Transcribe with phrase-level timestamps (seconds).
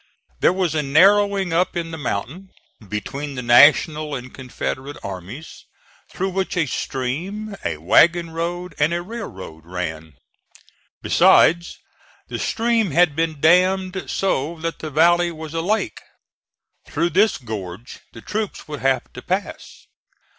[0.39, 2.49] There was a narrowing up in the mountain,
[2.89, 5.67] between the National and Confederate armies,
[6.09, 10.15] through which a stream, a wagon road and a railroad ran.
[11.03, 11.77] Besides,
[12.29, 16.01] the stream had been dammed so that the valley was a lake.
[16.87, 19.85] Through this gorge the troops would have to pass.